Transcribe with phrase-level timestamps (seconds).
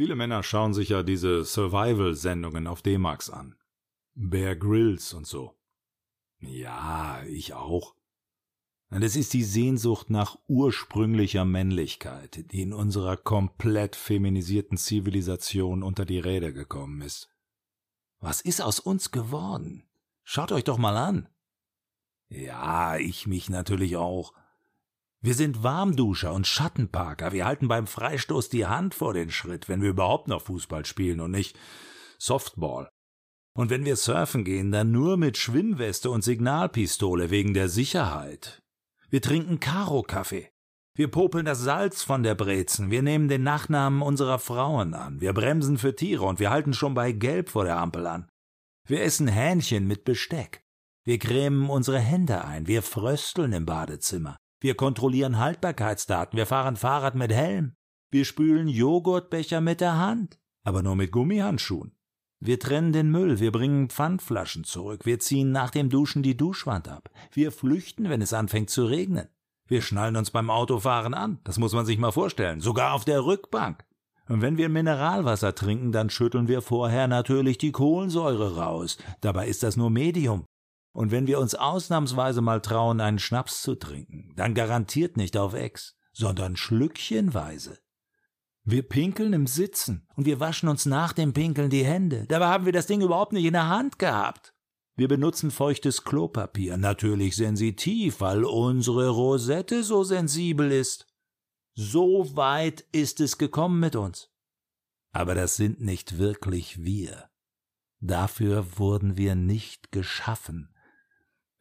[0.00, 3.54] Viele Männer schauen sich ja diese Survival-Sendungen auf D-Max an.
[4.14, 5.58] Bear Grylls und so.
[6.38, 7.94] Ja, ich auch.
[8.88, 16.18] Das ist die Sehnsucht nach ursprünglicher Männlichkeit, die in unserer komplett feminisierten Zivilisation unter die
[16.18, 17.28] Räder gekommen ist.
[18.20, 19.86] Was ist aus uns geworden?
[20.22, 21.28] Schaut euch doch mal an.
[22.30, 24.32] Ja, ich mich natürlich auch.
[25.22, 27.32] Wir sind Warmduscher und Schattenparker.
[27.32, 31.20] Wir halten beim Freistoß die Hand vor den Schritt, wenn wir überhaupt noch Fußball spielen
[31.20, 31.58] und nicht
[32.18, 32.88] Softball.
[33.54, 38.62] Und wenn wir surfen gehen, dann nur mit Schwimmweste und Signalpistole wegen der Sicherheit.
[39.10, 40.48] Wir trinken Karo-Kaffee.
[40.96, 42.90] Wir popeln das Salz von der Brezen.
[42.90, 45.20] Wir nehmen den Nachnamen unserer Frauen an.
[45.20, 48.30] Wir bremsen für Tiere und wir halten schon bei Gelb vor der Ampel an.
[48.86, 50.62] Wir essen Hähnchen mit Besteck.
[51.04, 52.66] Wir cremen unsere Hände ein.
[52.66, 54.38] Wir frösteln im Badezimmer.
[54.60, 56.36] Wir kontrollieren Haltbarkeitsdaten.
[56.36, 57.72] Wir fahren Fahrrad mit Helm.
[58.10, 60.38] Wir spülen Joghurtbecher mit der Hand.
[60.64, 61.92] Aber nur mit Gummihandschuhen.
[62.42, 66.88] Wir trennen den Müll, wir bringen Pfandflaschen zurück, wir ziehen nach dem Duschen die Duschwand
[66.88, 69.28] ab, wir flüchten, wenn es anfängt zu regnen.
[69.68, 73.26] Wir schnallen uns beim Autofahren an, das muss man sich mal vorstellen, sogar auf der
[73.26, 73.84] Rückbank.
[74.26, 79.62] Und wenn wir Mineralwasser trinken, dann schütteln wir vorher natürlich die Kohlensäure raus, dabei ist
[79.62, 80.46] das nur Medium.
[80.92, 85.54] Und wenn wir uns ausnahmsweise mal trauen, einen Schnaps zu trinken, dann garantiert nicht auf
[85.54, 87.78] Ex, sondern schlückchenweise.
[88.64, 92.26] Wir pinkeln im Sitzen und wir waschen uns nach dem Pinkeln die Hände.
[92.28, 94.54] Dabei haben wir das Ding überhaupt nicht in der Hand gehabt.
[94.96, 101.06] Wir benutzen feuchtes Klopapier, natürlich sensitiv, weil unsere Rosette so sensibel ist.
[101.74, 104.30] So weit ist es gekommen mit uns.
[105.12, 107.30] Aber das sind nicht wirklich wir.
[108.00, 110.74] Dafür wurden wir nicht geschaffen.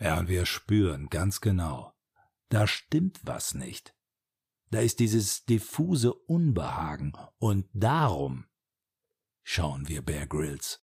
[0.00, 1.92] Ja, und wir spüren ganz genau,
[2.50, 3.94] da stimmt was nicht.
[4.70, 8.46] Da ist dieses diffuse Unbehagen und darum
[9.42, 10.84] schauen wir Bear Grylls.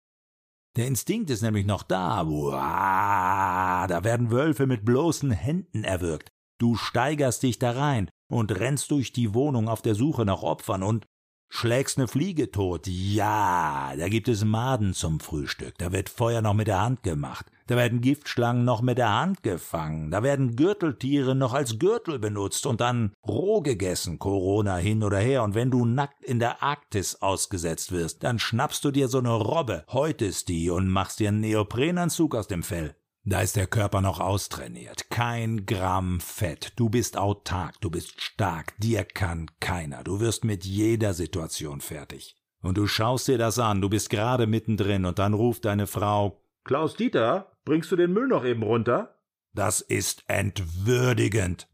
[0.75, 2.25] Der Instinkt ist nämlich noch da.
[2.25, 6.31] Uah, da werden Wölfe mit bloßen Händen erwürgt.
[6.57, 10.83] Du steigerst dich da rein und rennst durch die Wohnung auf der Suche nach Opfern
[10.83, 11.05] und
[11.47, 12.87] Schlägst ne Fliege tot?
[12.87, 15.77] Ja, da gibt es Maden zum Frühstück.
[15.77, 17.49] Da wird Feuer noch mit der Hand gemacht.
[17.67, 20.11] Da werden Giftschlangen noch mit der Hand gefangen.
[20.11, 25.41] Da werden Gürteltiere noch als Gürtel benutzt und dann roh gegessen, Corona hin oder her.
[25.41, 29.31] Und wenn du nackt in der Arktis ausgesetzt wirst, dann schnappst du dir so ne
[29.31, 32.95] Robbe, häutest die und machst dir einen Neoprenanzug aus dem Fell.
[33.23, 35.09] Da ist der Körper noch austrainiert.
[35.09, 36.73] Kein Gramm Fett.
[36.75, 40.03] Du bist autark, du bist stark, dir kann keiner.
[40.03, 42.35] Du wirst mit jeder Situation fertig.
[42.61, 46.39] Und du schaust dir das an, du bist gerade mittendrin und dann ruft deine Frau
[46.63, 49.19] Klaus Dieter, bringst du den Müll noch eben runter?
[49.53, 51.67] Das ist entwürdigend.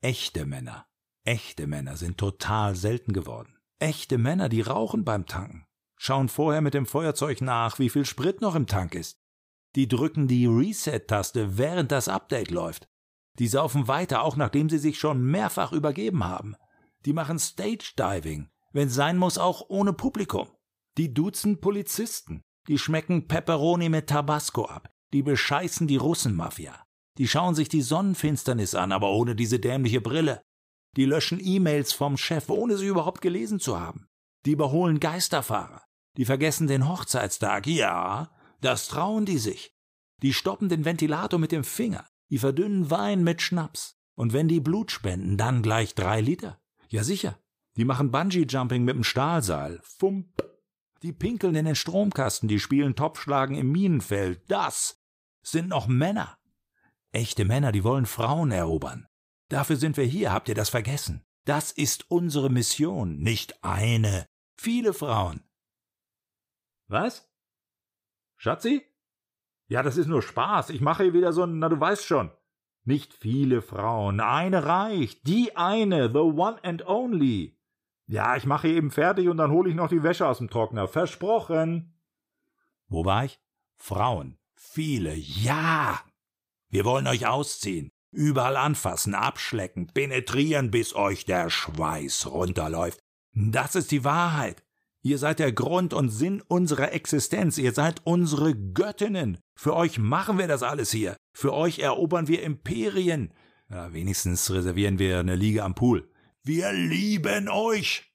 [0.00, 0.86] Echte Männer,
[1.24, 3.56] echte Männer sind total selten geworden.
[3.78, 5.66] Echte Männer, die rauchen beim Tanken,
[5.96, 9.18] schauen vorher mit dem Feuerzeug nach, wie viel Sprit noch im Tank ist.
[9.74, 12.86] Die drücken die Reset-Taste, während das Update läuft.
[13.38, 16.54] Die saufen weiter, auch nachdem sie sich schon mehrfach übergeben haben.
[17.04, 20.48] Die machen Stage-Diving, wenn sein muss, auch ohne Publikum.
[20.96, 22.42] Die duzen Polizisten.
[22.68, 24.93] Die schmecken Pepperoni mit Tabasco ab.
[25.14, 26.74] Die bescheißen die Russenmafia.
[27.18, 30.42] Die schauen sich die Sonnenfinsternis an, aber ohne diese dämliche Brille.
[30.96, 34.08] Die löschen E-Mails vom Chef, ohne sie überhaupt gelesen zu haben.
[34.44, 35.84] Die überholen Geisterfahrer.
[36.16, 37.68] Die vergessen den Hochzeitstag.
[37.68, 39.72] Ja, das trauen die sich.
[40.20, 42.04] Die stoppen den Ventilator mit dem Finger.
[42.30, 43.96] Die verdünnen Wein mit Schnaps.
[44.16, 46.60] Und wenn die Blut spenden, dann gleich drei Liter.
[46.88, 47.38] Ja sicher.
[47.76, 49.78] Die machen Bungee-Jumping mit dem Stahlseil.
[49.84, 50.42] Fump.
[51.04, 54.42] Die pinkeln in den Stromkasten, die spielen Topfschlagen im Minenfeld.
[54.48, 55.03] Das
[55.44, 56.38] sind noch Männer.
[57.12, 59.06] Echte Männer, die wollen Frauen erobern.
[59.48, 61.24] Dafür sind wir hier, habt ihr das vergessen?
[61.44, 65.44] Das ist unsere Mission, nicht eine, viele Frauen.
[66.88, 67.30] Was?
[68.36, 68.82] Schatzi?
[69.68, 70.70] Ja, das ist nur Spaß.
[70.70, 72.30] Ich mache hier wieder so ein, na du weißt schon.
[72.84, 75.26] Nicht viele Frauen, eine reicht.
[75.26, 77.58] Die eine, the one and only.
[78.06, 80.88] Ja, ich mache eben fertig und dann hole ich noch die Wäsche aus dem Trockner.
[80.88, 81.98] Versprochen.
[82.88, 83.40] Wo war ich?
[83.76, 84.38] Frauen.
[84.56, 85.14] Viele.
[85.14, 86.02] Ja.
[86.68, 87.90] Wir wollen euch ausziehen.
[88.12, 93.00] Überall anfassen, abschlecken, penetrieren, bis euch der Schweiß runterläuft.
[93.32, 94.62] Das ist die Wahrheit.
[95.02, 97.58] Ihr seid der Grund und Sinn unserer Existenz.
[97.58, 99.38] Ihr seid unsere Göttinnen.
[99.54, 101.16] Für euch machen wir das alles hier.
[101.36, 103.34] Für euch erobern wir Imperien.
[103.68, 106.10] Ja, wenigstens reservieren wir eine Liege am Pool.
[106.42, 108.14] Wir lieben euch.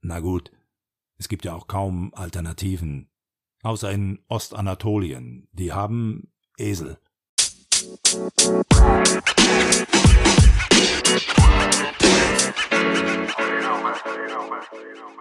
[0.00, 0.52] Na gut,
[1.18, 3.08] es gibt ja auch kaum Alternativen.
[3.64, 5.48] Außer in Ostanatolien.
[5.52, 6.98] Die haben Esel.
[14.94, 15.13] You